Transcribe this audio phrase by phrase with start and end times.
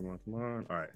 [0.00, 0.66] come on, come on.
[0.70, 0.90] All right.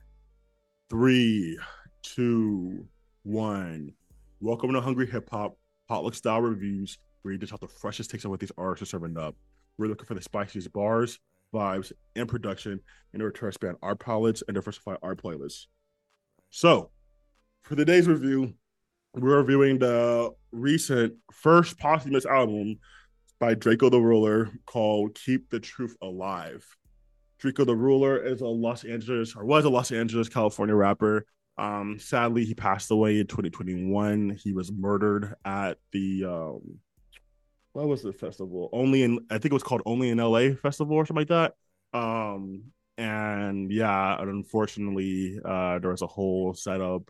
[0.88, 1.58] Three,
[2.02, 2.86] two,
[3.22, 3.92] one.
[4.40, 8.30] Welcome to Hungry Hip Hop Potluck Style Reviews, where you dish the freshest takes on
[8.30, 9.34] what these artists are serving up.
[9.76, 11.18] We're looking for the spiciest bars,
[11.52, 12.80] vibes, and production
[13.12, 15.66] in order to expand our palettes and diversify our playlists.
[16.50, 16.90] So,
[17.62, 18.54] for the day's review,
[19.14, 22.78] we're reviewing the recent first posthumous album
[23.38, 26.64] by Drakeo the Ruler called Keep the Truth Alive.
[27.44, 31.26] Drakeo the Ruler is a Los Angeles or was a Los Angeles, California rapper.
[31.58, 34.38] Um, sadly, he passed away in 2021.
[34.42, 36.78] He was murdered at the um,
[37.74, 38.70] what was the festival?
[38.72, 41.54] Only in I think it was called Only in LA Festival or something like that.
[41.92, 42.64] Um,
[42.96, 47.02] and yeah, unfortunately, uh, there was a whole setup.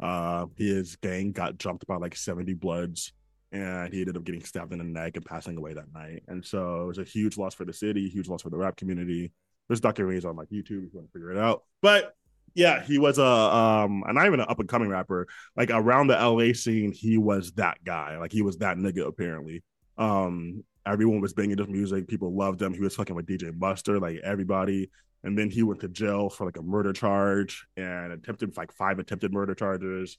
[0.00, 3.12] Uh, his gang got jumped by like 70 bloods
[3.52, 6.22] and he ended up getting stabbed in the neck and passing away that night.
[6.26, 8.76] And so it was a huge loss for the city, huge loss for the rap
[8.76, 9.30] community.
[9.68, 11.62] There's documentaries on like YouTube if you want to figure it out.
[11.80, 12.14] But
[12.54, 15.26] yeah, he was a um, and not even an up and coming rapper.
[15.56, 18.18] Like around the LA scene, he was that guy.
[18.18, 19.62] Like he was that nigga apparently.
[19.96, 22.08] Um, everyone was banging his music.
[22.08, 22.74] People loved him.
[22.74, 24.90] He was fucking with DJ Mustard, like everybody.
[25.24, 28.98] And then he went to jail for like a murder charge and attempted like five
[28.98, 30.18] attempted murder charges,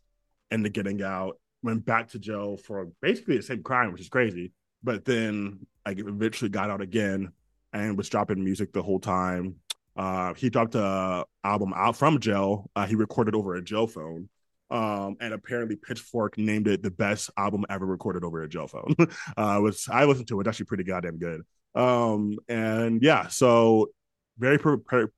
[0.50, 1.38] and getting out.
[1.62, 4.52] Went back to jail for basically the same crime, which is crazy.
[4.84, 7.32] But then like eventually got out again
[7.74, 9.56] and was dropping music the whole time.
[9.96, 12.70] Uh, he dropped a album out from jail.
[12.76, 14.30] Uh, he recorded over a jail phone.
[14.70, 18.96] Um, and apparently Pitchfork named it the best album ever recorded over a jail phone.
[19.38, 21.42] uh, was I listened to it, it's actually pretty goddamn good.
[21.76, 23.92] Um, and yeah, so
[24.38, 24.58] very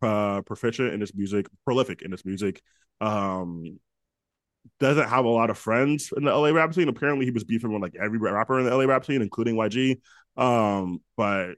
[0.01, 2.61] uh, proficient in his music, prolific in his music.
[2.99, 3.79] Um,
[4.79, 6.89] doesn't have a lot of friends in the LA rap scene.
[6.89, 9.99] Apparently, he was beefing with like every rapper in the LA rap scene, including YG.
[10.37, 11.55] Um, but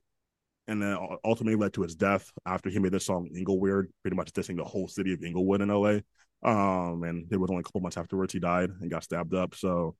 [0.67, 4.33] and then ultimately led to his death after he made the song Ingleweird, pretty much
[4.33, 5.99] dissing the whole city of Inglewood in LA.
[6.43, 9.55] Um, and it was only a couple months afterwards he died and got stabbed up.
[9.55, 9.95] So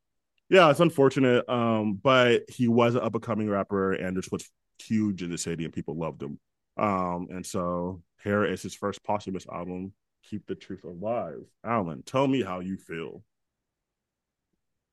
[0.50, 1.48] yeah, it's unfortunate.
[1.50, 4.50] Um, but he was an up and coming rapper and just was
[4.80, 6.40] huge in the city and people loved him.
[6.78, 9.94] Um, and so here is his first posthumous album,
[10.30, 11.44] Keep the Truth Alive.
[11.66, 13.24] Alan, tell me how you feel.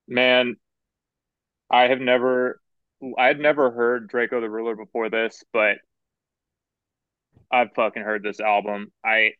[0.07, 0.57] Man,
[1.71, 2.61] I have never
[3.19, 5.77] I had never heard Drakeo the Ruler before this, but
[7.51, 8.93] I've fucking heard this album.
[9.05, 9.33] I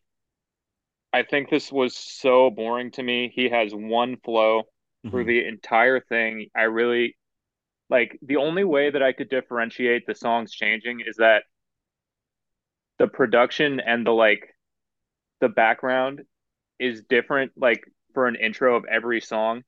[1.13, 3.31] I think this was so boring to me.
[3.33, 5.09] He has one flow mm-hmm.
[5.09, 6.47] through the entire thing.
[6.55, 7.15] I really
[7.89, 11.43] like the only way that I could differentiate the songs changing is that
[12.99, 14.55] the production and the like
[15.41, 16.21] the background
[16.79, 17.83] is different like
[18.13, 19.63] for an intro of every song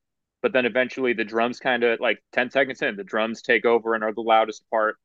[0.48, 3.96] but then eventually the drums kind of like 10 seconds in the drums take over
[3.96, 4.96] and are the loudest part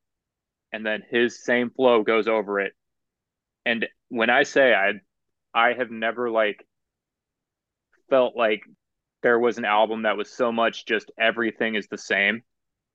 [0.72, 2.74] and then his same flow goes over it
[3.66, 4.92] and when i say i
[5.52, 6.64] i have never like
[8.08, 8.62] felt like
[9.24, 12.42] there was an album that was so much just everything is the same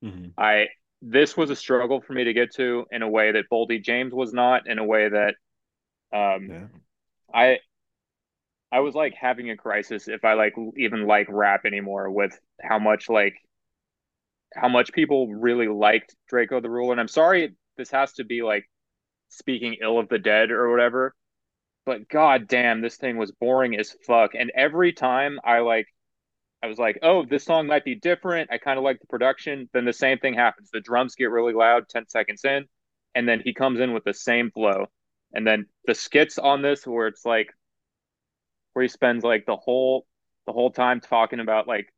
[0.02, 0.28] mm-hmm.
[0.38, 0.68] i
[1.02, 4.13] this was a struggle for me to get to in a way that boldy james
[4.13, 5.36] was not in a way that
[6.13, 6.68] um yeah.
[7.34, 7.57] i
[8.72, 12.80] I was like having a crisis if I like even like rap anymore with how
[12.80, 13.36] much like
[14.54, 16.92] how much people really liked Drakeo the Ruler.
[16.92, 18.70] And I'm sorry this has to be like
[19.30, 21.14] speaking ill of the dead or whatever.
[21.86, 24.36] But god damn, this thing was boring as fuck.
[24.36, 25.88] And every time I like
[26.62, 28.52] I was like, oh, this song might be different.
[28.52, 29.70] I kind of like the production.
[29.74, 30.70] Then the same thing happens.
[30.72, 32.66] The drums get really loud 10 seconds in,
[33.14, 34.88] and then he comes in with the same flow.
[35.34, 37.50] And then the skits on this where it's like
[38.78, 40.06] where he spends like the whole
[40.46, 41.92] the whole time talking about like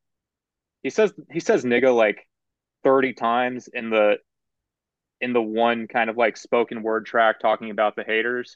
[0.82, 2.26] he says he says nigga like
[2.86, 4.16] 30 times in the
[5.20, 8.56] in the one kind of like spoken word track talking about the haters.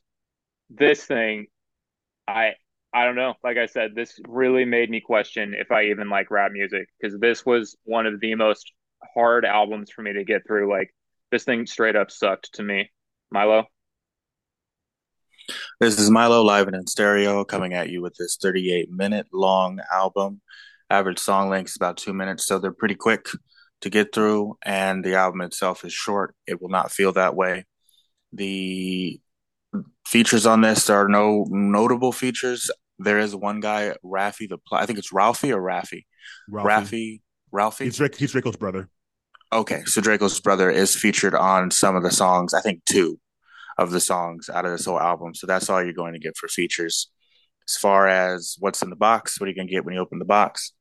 [0.70, 1.48] This thing
[2.26, 2.54] i
[2.94, 3.34] i don't know.
[3.44, 7.20] Like i said this really made me question if i even like rap music because
[7.20, 8.72] this was one of the most
[9.14, 10.72] hard albums for me to get through.
[10.72, 10.96] Like
[11.30, 12.90] this thing straight up sucked to me.
[13.32, 13.68] Milo
[15.90, 19.82] this is Milo live and in stereo coming at you with this 38 minute long
[19.92, 20.40] album.
[20.90, 23.28] Average song length is about two minutes, so they're pretty quick
[23.82, 26.36] to get through, and the album itself is short.
[26.48, 27.66] It will not feel that way.
[28.32, 29.20] The
[30.08, 32.72] features on this there are no notable features.
[32.98, 36.06] There is one guy, Rafi the I think it's Ralphie or Rafi.
[36.50, 37.22] Ralphie.
[37.52, 37.86] Ralphie.
[37.86, 38.88] He's, Drake, he's Drakeo's brother.
[39.52, 42.54] Okay, so Drakeo's brother is featured on some of the songs.
[42.54, 43.20] I think two
[43.78, 45.34] of the songs out of this whole album.
[45.34, 47.10] So that's all you're going to get for features.
[47.68, 50.02] As far as what's in the box, what are you going to get when you
[50.02, 50.74] open the box?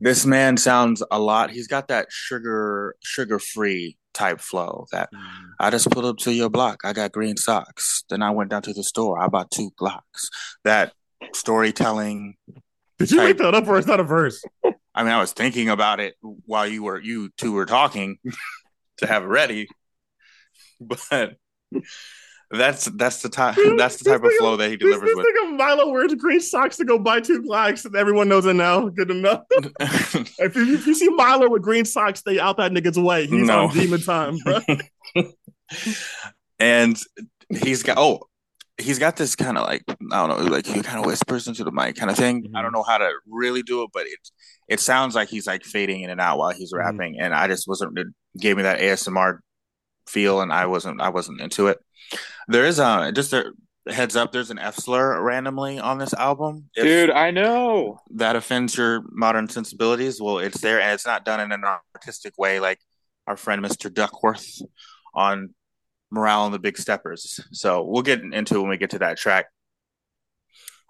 [0.00, 1.50] This man sounds a lot.
[1.50, 5.08] He's got that sugar, sugar free type flow that.
[5.58, 6.80] I just pulled up to your block.
[6.84, 8.04] I got green socks.
[8.10, 9.22] Then I went down to the store.
[9.22, 10.28] I bought two Glocks.
[10.64, 10.92] That
[11.32, 12.36] storytelling.
[12.98, 14.42] Did you type, make that up or is that a verse?
[14.94, 18.18] I mean, I was thinking about it while you were you two were talking
[18.98, 19.68] to have it ready,
[22.52, 25.16] but that's that's the type that's the type of flow that he delivers this, this
[25.16, 25.26] with.
[25.26, 28.54] Think of Milo wears green socks to go buy two Glocks, and everyone knows it
[28.54, 28.88] now.
[28.90, 29.42] Good enough.
[29.50, 33.26] if, you, if you see Milo with green socks, stay out that nigga's way.
[33.26, 33.68] He's no.
[33.68, 34.60] on demon time, bro.
[36.58, 36.98] and
[37.48, 38.28] he's got oh,
[38.76, 39.94] he's got this kind of like I
[40.26, 42.42] don't know, like he kind of whispers into the mic kind of thing.
[42.42, 42.56] Mm-hmm.
[42.56, 44.18] I don't know how to really do it, but it
[44.68, 46.84] it sounds like he's like fading in and out while he's mm-hmm.
[46.84, 47.98] rapping, and I just wasn't.
[47.98, 48.08] It
[48.38, 49.38] gave me that ASMR
[50.06, 51.78] feel, and I wasn't I wasn't into it.
[52.48, 53.52] There is a just a
[53.88, 54.32] heads up.
[54.32, 57.10] There's an F slur randomly on this album, if dude.
[57.10, 60.20] I know that offends your modern sensibilities.
[60.20, 61.64] Well, it's there, and it's not done in an
[61.94, 62.78] artistic way like
[63.26, 63.92] our friend Mr.
[63.92, 64.60] Duckworth
[65.14, 65.54] on
[66.10, 67.40] Morale and the Big Steppers.
[67.52, 69.46] So we'll get into when we get to that track.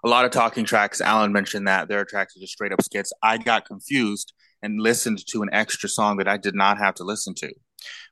[0.05, 1.01] A lot of talking tracks.
[1.01, 3.13] Alan mentioned that there are tracks that just straight up skits.
[3.23, 7.05] I got confused and listened to an extra song that I did not have to
[7.05, 7.53] listen to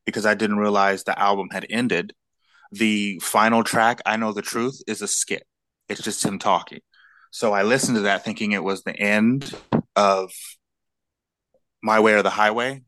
[0.07, 2.15] because I didn't realize the album had ended.
[2.73, 5.45] The final track, I Know the Truth, is a skit.
[5.89, 6.81] It's just him talking.
[7.33, 9.55] So I listened to that thinking it was the end
[9.97, 10.33] of
[11.83, 12.83] My Way or the Highway,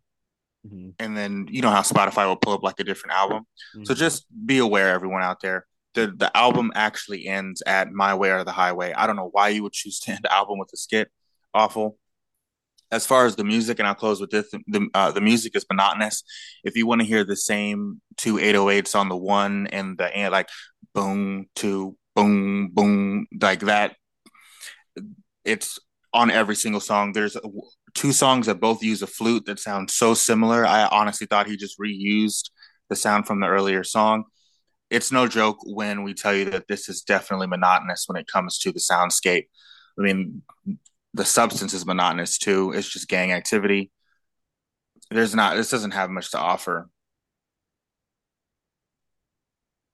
[0.67, 0.91] Mm-hmm.
[0.99, 3.45] And then you know how Spotify will pull up like a different album.
[3.75, 3.85] Mm-hmm.
[3.85, 5.67] So just be aware, everyone out there.
[5.95, 8.93] The the album actually ends at My Way or the Highway.
[8.93, 11.11] I don't know why you would choose to end the album with a skit.
[11.53, 11.99] Awful.
[12.93, 15.67] As far as the music, and I'll close with this: the uh, the music is
[15.69, 16.23] monotonous.
[16.63, 20.31] If you want to hear the same two 808s on the one and the and
[20.31, 20.49] like
[20.95, 23.97] boom, two, boom, boom, like that,
[25.45, 25.79] it's
[26.13, 27.13] on every single song.
[27.13, 27.37] There's
[27.95, 30.67] two songs that both use a flute that sounds so similar.
[30.67, 32.51] I honestly thought he just reused
[32.89, 34.25] the sound from the earlier song.
[34.91, 38.59] It's no joke when we tell you that this is definitely monotonous when it comes
[38.59, 39.47] to the soundscape.
[39.99, 40.43] I mean,
[41.15, 42.73] the substance is monotonous too.
[42.73, 43.91] It's just gang activity.
[45.11, 46.89] There's not, this doesn't have much to offer.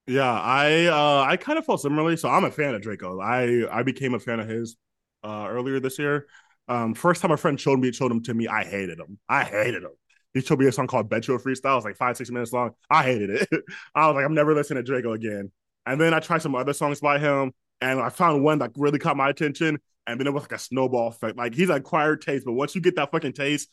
[0.07, 2.17] Yeah, I uh I kind of felt similarly.
[2.17, 3.21] So I'm a fan of Draco.
[3.21, 4.77] I I became a fan of his
[5.23, 6.27] uh earlier this year.
[6.69, 9.19] Um, first time a friend showed me showed him to me, I hated him.
[9.29, 9.91] I hated him.
[10.35, 11.73] He showed me a song called Bet You a Freestyle.
[11.73, 12.73] It was like five, six minutes long.
[12.91, 13.49] I hated it.
[13.95, 15.51] I was like, I'm never listening to Draco again.
[15.87, 18.99] And then I tried some other songs by him, and I found one that really
[18.99, 19.79] caught my attention.
[20.07, 21.37] And then it was like a snowball effect.
[21.37, 23.69] Like he's acquired taste, but once you get that fucking taste,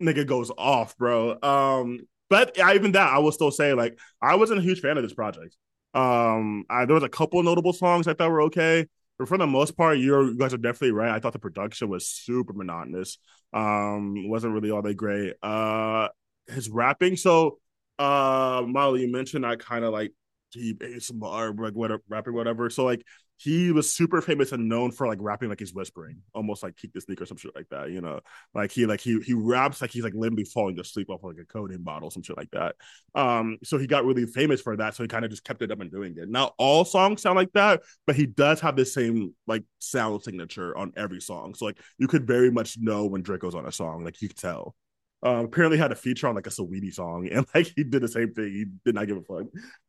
[0.00, 1.36] nigga goes off, bro.
[1.42, 2.00] Um,
[2.30, 5.12] but even that, I will still say, like, I wasn't a huge fan of this
[5.12, 5.56] project.
[5.92, 8.86] Um, I, there was a couple notable songs I thought were okay.
[9.18, 11.14] But for the most part, you guys are definitely right.
[11.14, 13.18] I thought the production was super monotonous.
[13.52, 15.34] Um, wasn't really all that great.
[15.42, 16.08] Uh,
[16.48, 17.16] his rapping.
[17.16, 17.58] So,
[17.98, 20.12] uh, Molly, you mentioned I kind of like
[20.54, 22.70] he ASMR, like whatever, rapping, whatever.
[22.70, 23.04] So like
[23.36, 26.92] he was super famous and known for like rapping like he's whispering, almost like kick
[26.92, 27.90] the sneak or some shit like that.
[27.90, 28.20] You know,
[28.54, 31.44] like he like he he raps like he's like literally falling asleep off like a
[31.44, 32.76] codeine bottle, some shit like that.
[33.14, 34.94] Um, so he got really famous for that.
[34.94, 36.28] So he kind of just kept it up and doing it.
[36.28, 40.76] Not all songs sound like that, but he does have the same like sound signature
[40.76, 41.54] on every song.
[41.54, 44.38] So like you could very much know when Draco's on a song, like you could
[44.38, 44.76] tell.
[45.24, 48.08] Um, apparently had a feature on like a Saweetie song, and like he did the
[48.08, 48.52] same thing.
[48.52, 49.46] He did not give a fuck.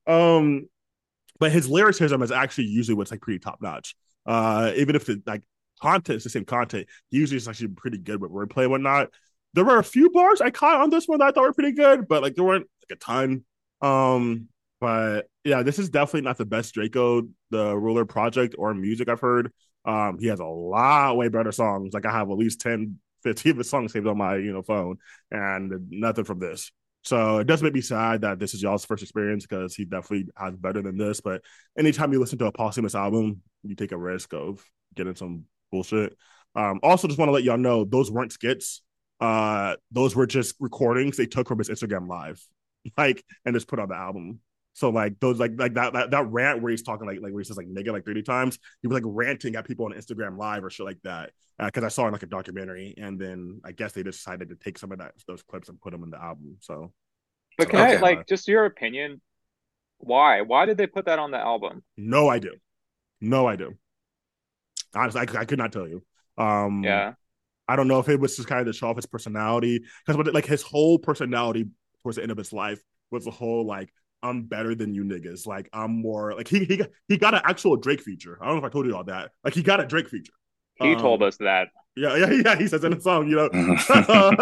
[0.07, 0.69] Um,
[1.39, 3.95] but his lyricism is actually usually what's like pretty top notch.
[4.25, 5.43] Uh, even if the like
[5.81, 9.09] content is the same content, he usually is actually pretty good with wordplay and whatnot.
[9.53, 11.73] There were a few bars I caught on this one that I thought were pretty
[11.73, 13.43] good, but like there weren't like a ton.
[13.81, 14.47] Um,
[14.79, 19.19] but yeah, this is definitely not the best Drakeo the Ruler project or music I've
[19.19, 19.51] heard.
[19.85, 21.93] Um, he has a lot way better songs.
[21.93, 24.61] Like I have at least 10, 15 of his songs saved on my you know
[24.61, 24.97] phone,
[25.31, 26.71] and nothing from this.
[27.03, 30.27] So it does make me sad that this is y'all's first experience because he definitely
[30.37, 31.21] has better than this.
[31.21, 31.41] But
[31.77, 34.63] anytime you listen to a posthumous album, you take a risk of
[34.95, 36.15] getting some bullshit.
[36.55, 38.81] Um, also, just want to let y'all know those weren't skits.
[39.19, 42.41] Uh, those were just recordings they took from his Instagram live,
[42.97, 44.39] like, and just put on the album.
[44.75, 47.39] So like those like like that that, that rant where he's talking like like where
[47.39, 50.37] he says like nigga like 30 times, he was like ranting at people on Instagram
[50.37, 51.31] live or shit like that.
[51.57, 54.55] Because uh, I saw in like a documentary, and then I guess they decided to
[54.55, 56.57] take some of that those clips and put them in the album.
[56.59, 56.91] So,
[57.57, 57.79] but can.
[57.79, 59.21] I like just your opinion?
[59.99, 60.41] Why?
[60.41, 61.81] Why did they put that on the album?
[61.95, 62.51] No I do.
[63.21, 63.69] No idea.
[64.93, 66.03] Honestly, I, I could not tell you.
[66.37, 67.13] Um, yeah.
[67.69, 70.33] I don't know if it was just kind of to show off his personality because
[70.33, 71.67] like his whole personality
[72.03, 73.93] towards the end of his life was the whole like
[74.25, 75.45] I'm better than you niggas.
[75.45, 78.37] Like I'm more like he he he got an actual Drake feature.
[78.41, 79.31] I don't know if I told you all that.
[79.43, 80.33] Like he got a Drake feature.
[80.75, 81.69] He um, told us that.
[81.95, 82.55] Yeah, yeah, yeah.
[82.55, 83.49] He says in the song, you know.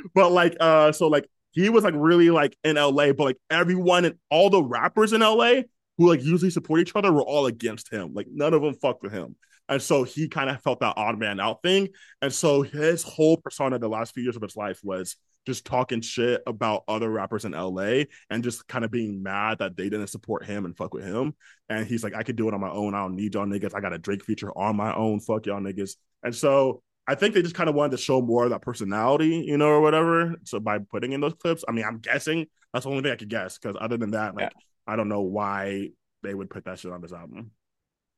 [0.14, 4.04] but like, uh, so like he was like really like in LA, but like everyone
[4.04, 5.62] and all the rappers in LA
[5.98, 8.14] who like usually support each other were all against him.
[8.14, 9.36] Like none of them fucked with him.
[9.68, 11.88] And so he kind of felt that odd man out thing.
[12.20, 15.16] And so his whole persona the last few years of his life was
[15.46, 19.76] just talking shit about other rappers in LA and just kind of being mad that
[19.76, 21.34] they didn't support him and fuck with him.
[21.68, 22.94] And he's like, I could do it on my own.
[22.94, 23.74] I don't need y'all niggas.
[23.74, 25.20] I got a Drake feature on my own.
[25.20, 25.96] Fuck y'all niggas.
[26.22, 29.44] And so I think they just kind of wanted to show more of that personality,
[29.46, 30.36] you know, or whatever.
[30.44, 33.16] So by putting in those clips, I mean, I'm guessing that's the only thing I
[33.16, 33.58] could guess.
[33.58, 34.60] Because other than that, like, yeah.
[34.86, 35.90] I don't know why
[36.22, 37.50] they would put that shit on this album.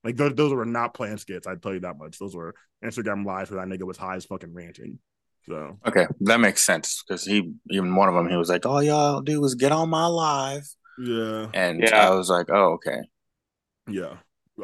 [0.02, 1.46] Like those, those were not planned skits.
[1.46, 2.18] I'd tell you that much.
[2.18, 2.54] Those were
[2.84, 4.98] Instagram lives where that nigga was high as fucking ranting.
[5.48, 8.82] So okay, that makes sense because he even one of them he was like, "All
[8.82, 10.66] y'all do is get on my live."
[10.98, 12.08] Yeah, and yeah.
[12.08, 13.00] I was like, "Oh, okay."
[13.88, 14.14] Yeah,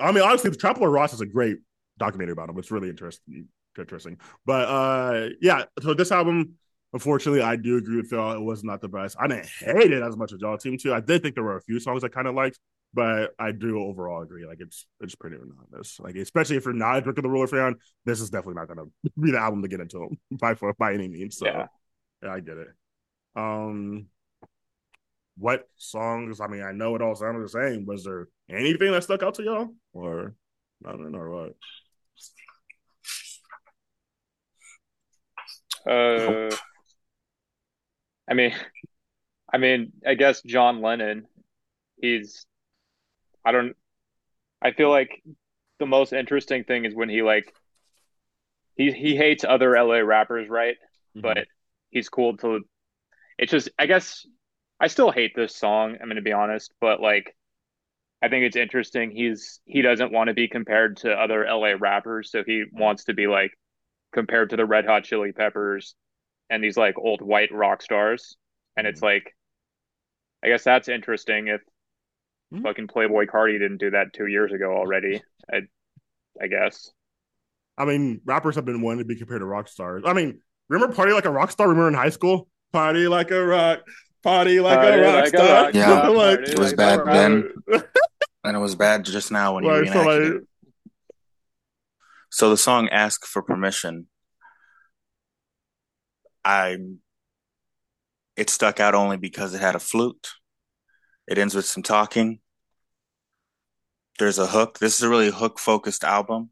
[0.00, 1.58] I mean, obviously, the Trap Lore Ross is a great
[1.98, 2.58] documentary about him.
[2.58, 3.48] It's really interesting.
[3.78, 5.64] Interesting, but uh, yeah.
[5.80, 6.54] So this album,
[6.92, 8.32] unfortunately, I do agree with Phil.
[8.32, 9.16] It was not the best.
[9.20, 10.92] I didn't hate it as much as y'all team too.
[10.92, 12.58] I did think there were a few songs I kind of liked,
[12.92, 14.46] but I do overall agree.
[14.46, 15.98] Like it's it's pretty monotonous.
[16.00, 18.88] Like especially if you're not a Drakeo the Ruler fan, this is definitely not gonna
[19.20, 21.36] be the album to get into by by any means.
[21.36, 21.66] So yeah.
[22.22, 22.68] yeah, I get it.
[23.36, 24.06] Um,
[25.38, 26.40] what songs?
[26.40, 27.86] I mean, I know it all sounded the same.
[27.86, 30.34] Was there anything that stuck out to y'all, or
[30.82, 31.54] nothing, or what?
[35.86, 36.54] Uh,
[38.28, 38.52] I mean,
[39.52, 41.26] I mean, I guess John Lennon.
[42.00, 42.46] He's
[43.44, 43.76] I don't.
[44.62, 45.22] I feel like
[45.78, 47.52] the most interesting thing is when he like
[48.76, 50.76] he he hates other LA rappers, right?
[51.16, 51.20] Mm-hmm.
[51.22, 51.46] But
[51.90, 52.60] he's cool to.
[53.38, 54.26] It's just I guess
[54.78, 55.96] I still hate this song.
[56.00, 57.34] I'm gonna be honest, but like
[58.22, 59.10] I think it's interesting.
[59.10, 63.14] He's he doesn't want to be compared to other LA rappers, so he wants to
[63.14, 63.52] be like
[64.12, 65.94] compared to the Red Hot Chili Peppers
[66.50, 68.36] and these like old white rock stars.
[68.76, 69.06] And it's mm-hmm.
[69.06, 69.34] like
[70.44, 71.60] I guess that's interesting if
[72.52, 72.64] Mm-hmm.
[72.64, 75.22] Fucking Playboi Carti didn't do that two years ago already.
[75.52, 75.62] I,
[76.40, 76.90] I guess.
[77.78, 80.02] I mean, rappers have been wanting to be compared to rock stars.
[80.04, 81.68] I mean, remember Party Like a Rock Star?
[81.68, 82.48] Remember in high school?
[82.72, 83.80] Party like a rock,
[84.22, 85.46] party like party a rock like star.
[85.46, 87.52] A rock yeah, like, it was bad then,
[88.44, 90.48] and it was bad just now when you right, reenacted so, like, it.
[92.30, 94.06] So the song "Ask for Permission,"
[96.44, 96.78] I
[98.36, 100.28] it stuck out only because it had a flute
[101.30, 102.40] it ends with some talking.
[104.18, 104.80] There's a hook.
[104.80, 106.50] This is a really hook focused album.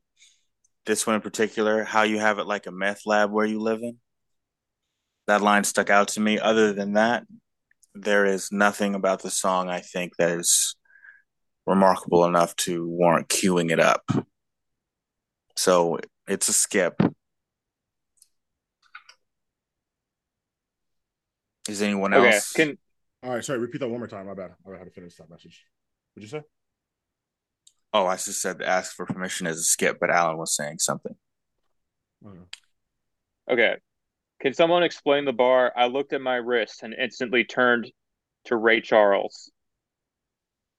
[0.87, 3.82] This one in particular, how you have it like a meth lab where you live
[3.82, 3.99] in.
[5.26, 6.38] That line stuck out to me.
[6.38, 7.25] Other than that,
[7.92, 10.76] there is nothing about the song I think that is
[11.66, 14.08] remarkable enough to warrant queuing it up.
[15.56, 17.02] So it's a skip.
[21.68, 22.37] Is anyone okay.
[22.37, 22.52] else?
[22.52, 22.78] Can
[23.22, 23.58] all right, sorry.
[23.58, 24.26] Repeat that one more time.
[24.26, 24.52] My bad.
[24.66, 25.64] I had to finish that message.
[26.14, 26.44] What'd you say?
[27.92, 31.14] Oh, I just said ask for permission as a skip, but Alan was saying something.
[32.25, 32.32] Oh,
[33.50, 33.76] okay.
[34.40, 35.72] Can someone explain the bar?
[35.76, 37.90] I looked at my wrist and instantly turned
[38.44, 39.50] to Ray Charles.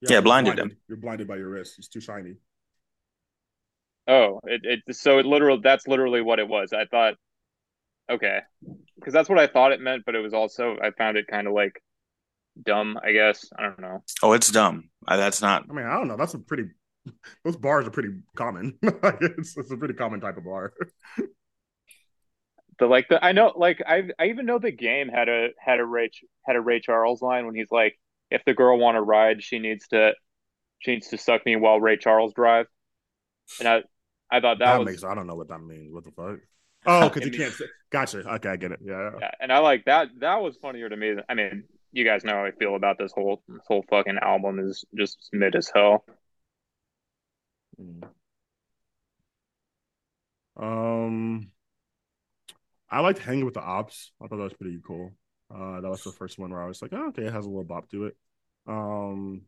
[0.01, 0.77] Yeah, yeah blinded, blinded, him.
[0.87, 1.75] You're blinded by your wrist.
[1.77, 2.35] It's too shiny.
[4.07, 6.73] Oh, it, it so it literally that's literally what it was.
[6.73, 7.15] I thought
[8.09, 8.39] okay.
[8.95, 11.47] Because that's what I thought it meant, but it was also I found it kind
[11.47, 11.81] of like
[12.63, 13.45] dumb, I guess.
[13.57, 14.03] I don't know.
[14.21, 14.89] Oh, it's dumb.
[15.07, 15.65] I, that's not.
[15.69, 16.17] I mean, I don't know.
[16.17, 16.65] That's a pretty.
[17.43, 18.77] Those bars are pretty common.
[18.81, 20.73] it's, it's a pretty common type of bar.
[22.77, 25.79] the like the I know like I I even know the game had a had
[25.79, 26.11] a Ray
[26.45, 27.97] had a Ray Charles line when he's like,
[28.29, 30.13] if the girl want to ride, she needs to
[30.79, 32.67] she needs to suck me while Ray Charles drive.
[33.59, 33.83] And I
[34.31, 35.93] I thought that, that was, makes I don't know what that means.
[35.93, 36.39] What the fuck?
[36.85, 37.53] Oh, because you can't.
[37.91, 38.19] Gotcha.
[38.35, 38.79] Okay, I get it.
[38.83, 39.11] Yeah.
[39.19, 40.09] Yeah, and I like that.
[40.19, 41.15] That was funnier to me.
[41.27, 44.59] I mean, you guys know how I feel about this whole this whole fucking album
[44.59, 46.05] is just mid as hell.
[50.57, 51.51] Um,
[52.89, 54.11] I liked hanging with the ops.
[54.21, 55.11] I thought that was pretty cool.
[55.53, 57.49] Uh, that was the first one where I was like, oh, okay, it has a
[57.49, 58.17] little bop to it.
[58.67, 59.43] Um,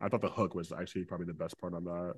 [0.00, 2.14] I thought the hook was actually probably the best part of that.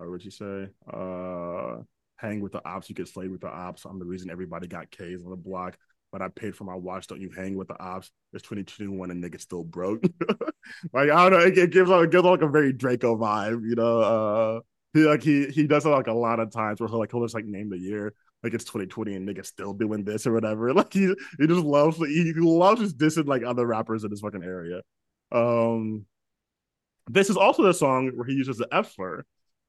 [0.00, 0.68] Uh, would you say?
[0.92, 1.82] Uh,
[2.16, 3.84] hang with the ops, you get slayed with the ops.
[3.84, 5.76] I'm the reason everybody got K's on the block
[6.12, 7.06] but I paid for my watch.
[7.06, 8.10] Don't you hang with the ops?
[8.32, 10.02] It's 2021 and nigga still broke.
[10.92, 13.68] like I don't know, it, it gives like it gives like a very Draco vibe,
[13.68, 14.00] you know.
[14.00, 14.60] Uh
[14.94, 17.22] he like he he does it like a lot of times where he'll like he'll
[17.22, 18.14] just like name the year.
[18.42, 20.72] Like it's 2020 and nigga still doing this or whatever.
[20.74, 24.20] Like he he just loves he, he loves just dissing like other rappers in this
[24.20, 24.82] fucking area.
[25.32, 26.06] Um
[27.10, 29.24] this is also the song where he uses the F slur.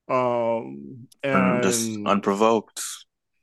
[0.07, 2.81] Um and just unprovoked.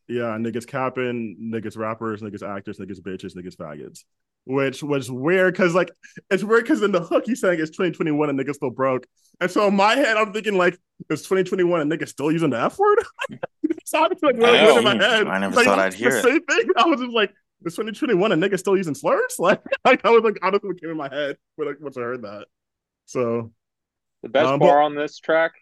[0.09, 4.05] Yeah, niggas capping, niggas rappers, niggas actors, niggas bitches, niggas faggots.
[4.45, 5.91] Which was weird because like
[6.31, 9.05] it's weird because in the hook he's saying it's 2021 and niggas still broke.
[9.41, 10.79] And so in my head, I'm thinking like
[11.11, 12.99] it's 2021 and niggas still using the F word.
[13.85, 15.27] so I was like really I in my head.
[15.27, 16.23] I never like, thought I'd the hear it.
[16.23, 16.71] Same thing.
[16.77, 17.35] I was just like,
[17.65, 19.35] it's 2021 and niggas still using slurs.
[19.41, 21.81] Like, I was like I was like, honestly, what came in my head when like
[21.81, 22.47] once I heard that.
[23.07, 23.51] So
[24.23, 25.55] The best Um, but- bar on this track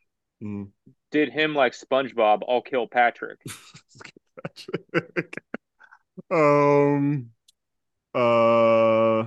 [0.42, 0.68] mm.
[1.10, 2.42] did him like SpongeBob.
[2.46, 3.40] I'll kill Patrick.
[6.30, 7.30] um
[8.14, 9.24] uh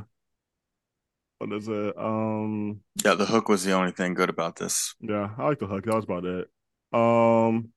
[1.40, 1.98] what is it?
[1.98, 4.96] Um Yeah, the hook was the only thing good about this.
[5.02, 5.86] yeah, I like the hook.
[5.86, 6.48] That was about it.
[6.94, 7.70] Um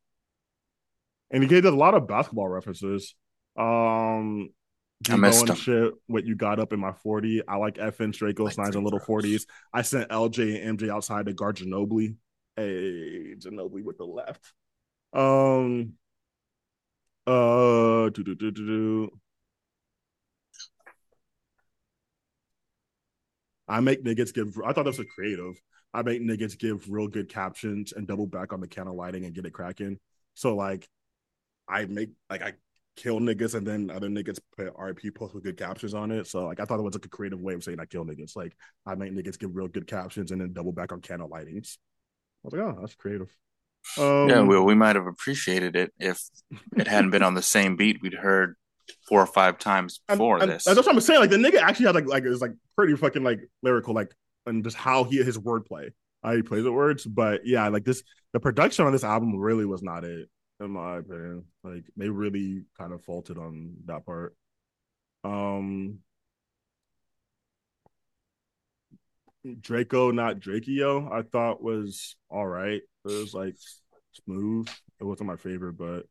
[1.30, 3.14] and he gave us a lot of basketball references.
[3.56, 4.50] Um
[5.10, 5.56] I missed Debo and them.
[5.56, 7.42] shit, what you got up in my 40.
[7.48, 9.00] I like FN Draco, Like Signs and Little.
[9.00, 9.46] 40s.
[9.72, 12.16] I sent LJ and MJ outside to guard Ginobili.
[12.56, 14.52] Hey, Ginobili with the left.
[15.12, 15.94] Um
[17.26, 19.10] uh do do do do.
[23.68, 24.58] I make niggas give.
[24.64, 25.54] I thought that was a creative.
[25.94, 29.34] I make niggas give real good captions and double back on the counter lighting and
[29.34, 29.98] get it cracking.
[30.34, 30.88] So like,
[31.68, 32.54] I make like I
[32.96, 36.26] kill niggas and then other niggas put RP post with good captions on it.
[36.26, 38.36] So like, I thought it was like a creative way of saying I kill niggas.
[38.36, 41.78] Like I make niggas give real good captions and then double back on counter lightings.
[42.44, 43.34] I was like, oh, that's creative.
[43.98, 46.20] Um, yeah, well, we might have appreciated it if
[46.76, 48.54] it hadn't been on the same beat we'd heard
[49.08, 50.64] four or five times before and this.
[50.64, 51.20] That's what I'm saying.
[51.20, 54.14] Like the nigga actually had like like is like pretty fucking like lyrical, like
[54.46, 55.90] and just how he his wordplay,
[56.22, 57.04] how he plays the words.
[57.04, 60.28] But yeah, like this, the production on this album really was not it,
[60.60, 61.44] in my opinion.
[61.64, 64.34] Like they really kind of faulted on that part.
[65.24, 65.98] Um,
[69.60, 72.80] Draco, not Drakeo, I thought was all right.
[73.04, 73.56] It was like
[74.24, 74.68] smooth.
[75.00, 76.04] It wasn't my favorite, but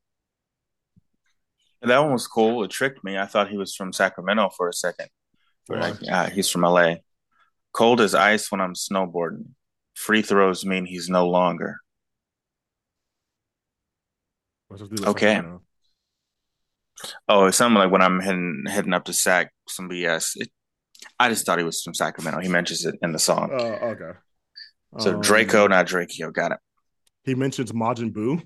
[1.81, 2.63] that one was cool.
[2.63, 3.17] It tricked me.
[3.17, 5.09] I thought he was from Sacramento for a second.
[5.67, 6.95] But like, yeah, he's from LA.
[7.71, 9.49] Cold as ice when I'm snowboarding.
[9.95, 11.77] Free throws mean he's no longer.
[14.69, 15.41] let's just do the Okay.
[17.29, 20.33] Oh, it's something like when I'm heading heading up to Sac, some BS.
[20.35, 20.49] It,
[21.19, 22.39] I just thought he was from Sacramento.
[22.39, 23.51] He mentions it in the song.
[23.51, 24.11] Uh, okay.
[24.99, 26.31] so Um, Draco, not Drakeo.
[26.33, 26.57] Got it.
[27.23, 28.41] he mentions Majin Buu.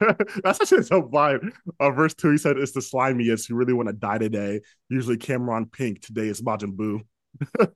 [0.42, 1.52] That's actually so vibe.
[1.78, 3.48] Uh, verse two, he said, "It's the slimiest.
[3.48, 4.60] You really want to die today.
[4.88, 6.00] Usually Cam'ron Pink.
[6.02, 7.00] Today is Majin Buu."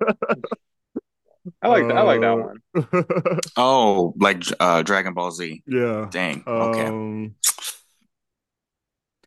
[1.62, 3.38] I like I like that one.
[3.56, 5.62] Oh, like uh, Dragon Ball Z.
[5.66, 6.06] yeah.
[6.10, 6.42] Dang.
[6.46, 6.86] Okay.
[6.86, 7.34] Um.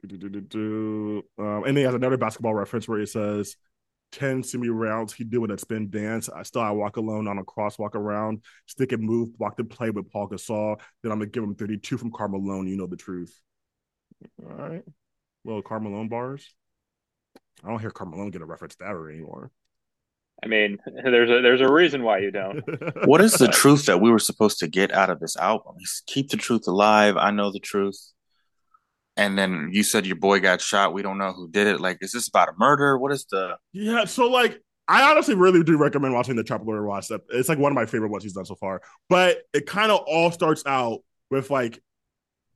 [0.05, 1.23] Um,
[1.65, 3.55] and he has another basketball reference where he says,
[4.13, 6.29] 10 semi rounds, he did doing a spin dance.
[6.29, 9.89] I still I walk alone on a crosswalk around, stick and move, block the play
[9.89, 10.79] with Pau Gasol.
[11.01, 12.67] Then I'm gonna give him 32 from Karl Malone.
[12.67, 13.37] You know the truth.
[14.41, 14.83] All right.
[15.43, 16.47] Little Karl Malone bars.
[17.63, 19.51] I don't hear Karl Malone get a reference to that anymore.
[20.43, 22.63] I mean, there's a there's a reason why you don't.
[23.05, 25.75] What is the truth that we were supposed to get out of this album?
[25.79, 27.17] He's keep the truth alive.
[27.17, 27.99] I know the truth.
[29.15, 30.93] And then you said your boy got shot.
[30.93, 31.79] We don't know who did it.
[31.79, 32.97] Like, is this about a murder?
[32.97, 33.57] What is the?
[33.71, 37.07] Yeah, so like I honestly really do recommend watching the Trap Lawyer Watch.
[37.07, 38.81] That it's like one of my favorite ones he's done so far.
[39.09, 40.99] But it kind of all starts out
[41.29, 41.81] with like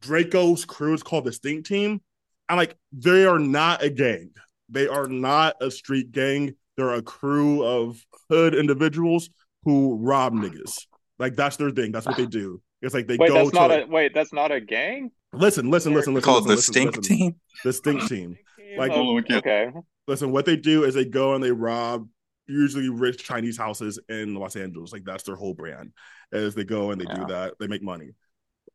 [0.01, 2.01] Draco's crew is called the Stink Team,
[2.49, 4.31] and like they are not a gang.
[4.69, 6.55] They are not a street gang.
[6.75, 9.29] They're a crew of hood individuals
[9.63, 10.85] who rob niggas.
[11.19, 11.91] Like that's their thing.
[11.91, 12.61] That's what they do.
[12.81, 14.13] It's like they Wait, go that's to not like, a wait.
[14.13, 15.11] That's not a gang.
[15.39, 16.25] Listen, listen, listen, listen.
[16.25, 17.17] Called listen, the listen, Stink listen.
[17.17, 17.35] Team.
[17.63, 18.37] The Stink Team.
[18.77, 19.71] Like- oh, okay.
[20.07, 22.07] listen, what they do is they go and they rob
[22.45, 24.93] usually rich Chinese houses in Los Angeles.
[24.93, 25.93] Like that's their whole brand.
[26.31, 27.15] As they go and they Yeah.
[27.15, 28.11] do that, they make money.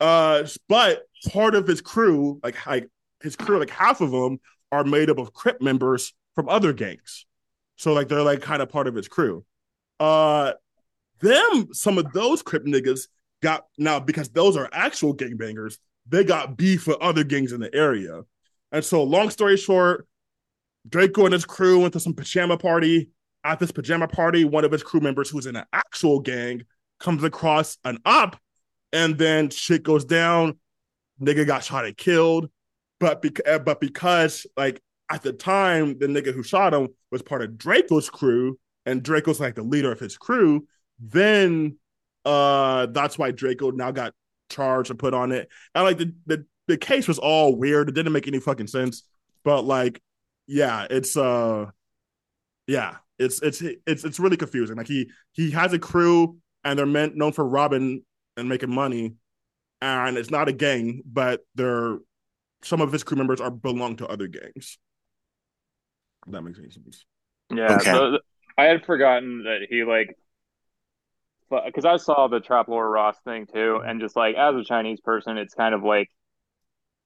[0.00, 2.88] Uh, but part of his crew, like like
[3.22, 4.40] his crew, like half of them
[4.72, 7.26] are made up of Crip members from other gangs.
[7.76, 9.44] So like they're like kind of part of his crew.
[10.00, 10.54] Uh,
[11.20, 13.06] them some of those Crip niggas
[13.40, 15.76] got now because those are actual gangbangers.
[16.08, 18.22] They got beef with other gangs in the area,
[18.70, 20.06] and so long story short,
[20.88, 23.10] Draco and his crew went to some pajama party.
[23.44, 26.62] At this pajama party, one of his crew members, who's in an actual gang,
[27.00, 28.36] comes across an op,
[28.92, 30.58] and then shit goes down.
[31.20, 32.50] Nigga got shot and killed,
[33.00, 37.42] but because but because like at the time, the nigga who shot him was part
[37.42, 40.66] of Draco's crew, and Draco's like the leader of his crew.
[40.98, 41.76] Then,
[42.24, 44.14] uh, that's why Draco now got
[44.52, 45.48] charged and put on it.
[45.74, 47.88] And like the the the case was all weird.
[47.88, 49.02] It didn't make any fucking sense.
[49.44, 50.00] But like,
[50.46, 51.70] yeah, it's uh,
[52.66, 54.76] yeah, it's it's it's it's really confusing.
[54.76, 58.04] Like he he has a crew and they're meant known for robbing
[58.36, 59.14] and making money,
[59.80, 61.98] and it's not a gang, but they're
[62.62, 64.78] some of his crew members are belong to other gangs.
[66.26, 67.04] If that makes any sense.
[67.52, 67.90] Yeah, Okay.
[67.90, 68.22] so th-
[68.56, 70.16] I had forgotten that he like,
[71.66, 75.00] because I saw the Trap Lore Ross thing too, and just like as a Chinese
[75.00, 76.08] person, it's kind of like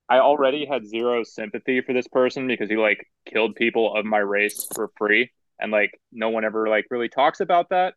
[0.09, 4.19] I already had zero sympathy for this person because he like killed people of my
[4.19, 7.95] race for free, and like no one ever like really talks about that.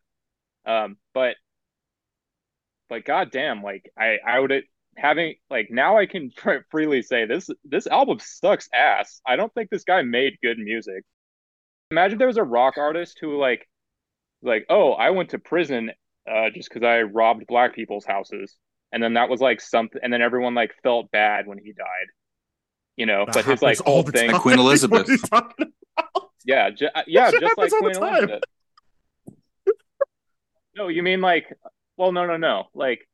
[0.66, 1.36] Um, but
[2.90, 4.52] like, goddamn, like I I would
[4.96, 9.20] having like now I can fr- freely say this this album sucks ass.
[9.26, 11.04] I don't think this guy made good music.
[11.90, 13.68] Imagine there was a rock artist who like
[14.42, 15.90] like oh I went to prison
[16.28, 18.56] uh, just because I robbed black people's houses,
[18.92, 21.86] and then that was like something, and then everyone like felt bad when he died,
[22.96, 23.24] you know.
[23.26, 24.40] That but his like all whole the thing, time.
[24.40, 25.00] Queen Elizabeth.
[25.00, 26.30] What are you talking about?
[26.44, 28.12] yeah, ju- uh, yeah, just like happens all the Queen.
[28.12, 28.42] Elizabeth.
[30.76, 31.46] No, you mean like,
[31.96, 33.06] well, no, no, no, like,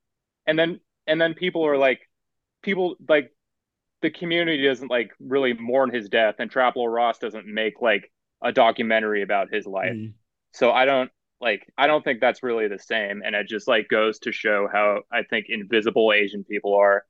[0.46, 2.00] and then and then people are like,
[2.62, 3.32] people like
[4.02, 8.10] the community doesn't like really mourn his death, and Trap Lore Ross doesn't make like
[8.42, 9.92] a documentary about his life.
[9.92, 10.12] Mm.
[10.52, 11.10] So I don't
[11.40, 14.68] like I don't think that's really the same and it just like goes to show
[14.72, 17.04] how I think invisible Asian people are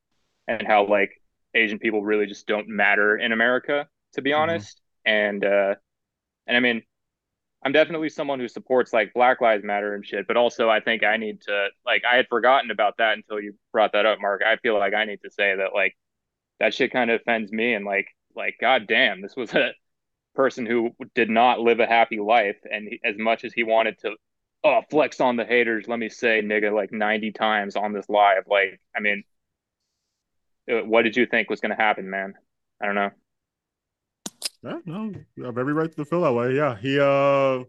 [0.48, 1.10] and how like
[1.54, 4.34] Asian people really just don't matter in America to be Mhm.
[4.34, 4.80] honest.
[5.04, 5.76] And uh
[6.46, 6.82] and I mean
[7.64, 11.02] I'm definitely someone who supports like Black Lives Matter and shit, but also I think
[11.04, 14.42] I need to like I had forgotten about that until you brought that up, Mark.
[14.46, 15.96] I feel like I need to say that like
[16.60, 19.72] that shit kind of offends me and like like god damn, this was a
[20.36, 23.98] person who did not live a happy life and he, as much as he wanted
[23.98, 24.14] to
[24.64, 28.44] oh flex on the haters let me say nigga like 90 times on this live
[28.46, 29.24] like i mean
[30.70, 32.34] uh, what did you think was going to happen man
[32.80, 33.10] i don't know
[34.62, 36.56] Yeah, no, you have every right to feel that way.
[36.56, 37.64] Yeah, he, uh,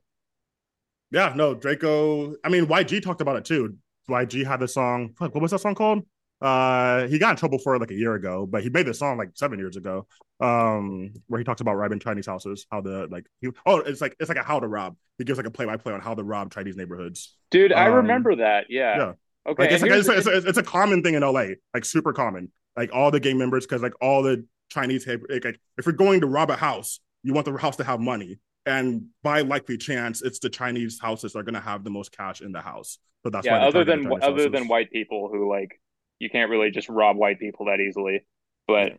[1.12, 2.36] yeah, no, Draco.
[2.44, 3.76] I mean, YG talked about it too.
[4.10, 5.14] YG had the song.
[5.18, 6.04] What was that song called?
[6.40, 9.00] Uh, he got in trouble for it like a year ago, but he made this
[9.00, 10.08] song like seven years ago.
[10.40, 13.50] Um, where he talks about robbing Chinese houses, how the like he.
[13.66, 14.96] Oh, it's like it's like a how to rob.
[15.18, 17.36] He gives like a play by play on how to rob Chinese neighborhoods.
[17.50, 19.14] dude i Um, remember that yeah, yeah.
[19.48, 22.52] okay Like it's like it's, it's, it's, a common thing in LA, like super common.
[22.76, 26.22] Like all the gang members, because like all the Chinese, like, like, if you're going
[26.22, 30.22] to rob a house, you want the house to have money, and by likely chance,
[30.22, 33.00] it's the Chinese houses that are going to have the most cash in the house.
[33.24, 34.52] So that's yeah why other than other houses.
[34.52, 35.80] than white people who like
[36.20, 38.26] you can't really just rob white people that easily
[38.68, 38.94] but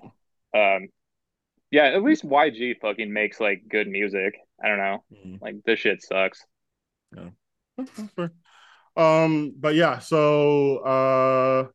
[0.55, 0.89] um
[1.71, 5.41] yeah at least yg fucking makes like good music i don't know Mhm.
[5.43, 6.45] like this shit sucks
[7.17, 8.33] Okay, fair.
[8.97, 11.69] Um, but yeah, so uh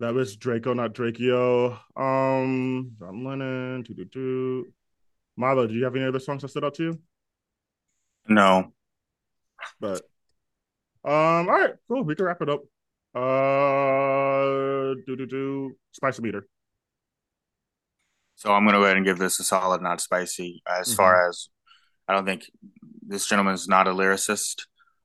[0.00, 1.78] that was Draco, not Drakeo.
[1.96, 4.72] Um John Lennon, doo doo doo.
[5.36, 6.98] Milo, do you have any other songs that stood out to you?
[8.26, 8.72] No.
[9.80, 10.02] But
[11.04, 12.02] um, all right, cool.
[12.02, 12.62] We can wrap it up.
[13.14, 16.46] Uh do do do spicy meter.
[18.36, 20.62] So I'm going to go ahead and give this a solid, not spicy.
[20.68, 21.48] As far as
[22.06, 22.44] I don't think
[23.04, 24.62] this gentleman is not a lyricist.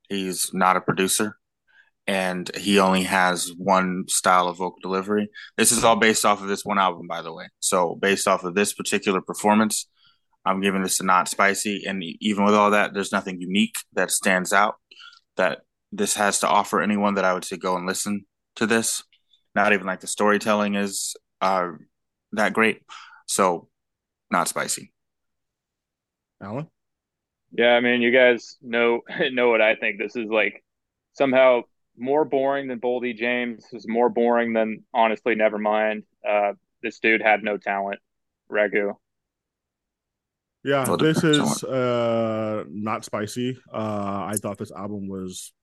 [0.07, 1.37] He's not a producer.
[2.05, 5.29] And he only has one style of vocal delivery.
[5.57, 7.47] This is all based off of this one album, by the way.
[7.59, 9.87] So, based off of this particular performance,
[10.45, 11.85] I'm giving this a not spicy.
[11.87, 14.75] And even with all that, there's nothing unique that stands out
[15.37, 15.61] that
[15.93, 18.25] this has to offer anyone that I would say go and listen
[18.55, 19.03] to this.
[19.55, 21.71] Not even like the storytelling is uh,
[22.31, 22.81] that great.
[23.27, 23.67] So,
[24.31, 24.91] not spicy.
[26.41, 26.67] Alan?
[27.51, 29.01] Yeah, I mean, you guys know
[29.31, 29.99] know what I think.
[29.99, 30.63] This is like
[31.13, 31.61] somehow
[31.95, 33.63] more boring than Boldy James.
[33.71, 36.03] This is more boring than honestly Nevermind.
[36.27, 37.99] Uh, this dude had no talent.
[38.51, 38.95] Ragu.
[40.63, 43.59] Yeah, this is uh not spicy.
[43.71, 45.53] Uh I thought this album was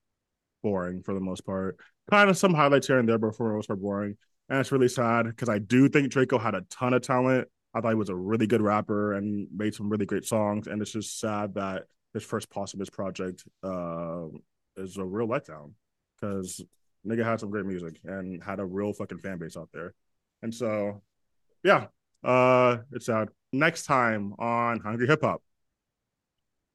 [0.62, 1.79] boring for the most part.
[2.11, 4.16] Kind of some highlights here and there, but for the most part boring.
[4.49, 7.49] And it's really sad because I do think Draco had a ton of talent.
[7.73, 10.66] I thought he was a really good rapper and made some really great songs.
[10.66, 14.27] And it's just sad that his first posthumous project uh,
[14.77, 15.73] is a real letdown
[16.20, 16.61] because
[17.07, 19.94] nigga had some great music and had a real fucking fan base out there.
[20.42, 21.03] And so,
[21.62, 21.87] yeah,
[22.25, 23.29] uh, it's sad.
[23.53, 25.42] Next time on Hungry Hip Hop.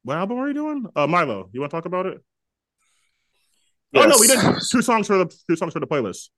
[0.02, 0.86] What album are you doing?
[0.94, 2.22] Uh, Milo, you want to talk about it?
[3.94, 4.68] Oh no, we did Yes.
[4.68, 6.30] two songs for the two songs for the playlist.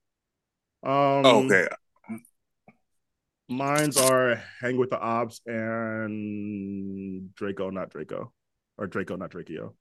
[0.83, 1.67] Um, Oh, okay.
[3.49, 8.33] Mine's are Hang with the Ops and Draco, not Draco.
[8.77, 9.75] Or Draco, not Drakeo.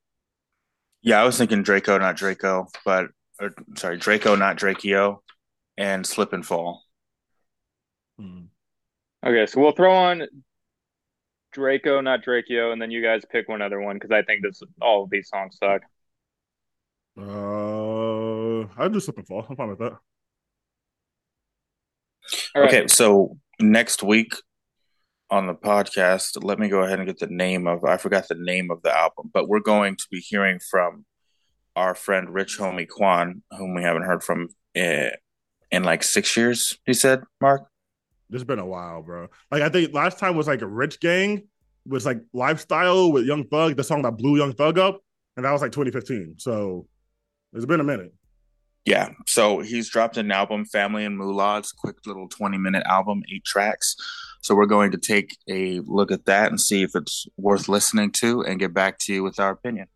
[1.02, 5.20] Yeah, I was thinking Draco, not Draco, but or, sorry, Draco, not Drakeo,
[5.78, 6.84] and Slip and Fall.
[8.18, 8.46] Hmm.
[9.26, 10.24] Okay, so we'll throw on
[11.52, 14.62] Draco, not Drakeo, and then you guys pick one other one because I think this
[14.82, 15.82] all of these songs suck.
[17.18, 19.46] Uh, I'll do Slip and Fall.
[19.50, 19.94] I'm fine with that.
[22.56, 22.68] All right.
[22.74, 24.34] Okay, so next week
[25.30, 28.36] on the podcast, let me go ahead and get the name of I forgot the
[28.36, 31.06] name of the album, but we're going to be hearing from
[31.76, 35.12] our friend Rich Homie Quan, whom we haven't heard from in,
[35.72, 36.78] in like six years.
[36.86, 37.68] He said, Mark.
[38.30, 39.28] It's been a while, bro.
[39.52, 41.48] Like I think last time was like a Rich Gang
[41.86, 45.00] was like lifestyle with Young Thug, the song that blew Young Thug up,
[45.38, 46.36] and that was like 2015.
[46.38, 46.88] So
[47.54, 48.14] it's been a minute.
[48.86, 49.10] Yeah.
[49.26, 53.98] So he's dropped an album, Family and Mulads, quick little 20 minute album, eight tracks.
[54.42, 58.12] So we're going to take a look at that and see if it's worth listening
[58.14, 59.88] to and get back to you with our opinion.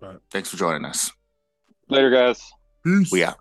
[0.00, 0.18] Right.
[0.30, 1.12] Thanks for joining us.
[1.88, 2.42] Later, guys.
[2.84, 3.10] Peace.
[3.10, 3.38] We out.